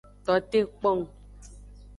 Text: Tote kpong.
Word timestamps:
Tote 0.25 0.59
kpong. 0.75 1.01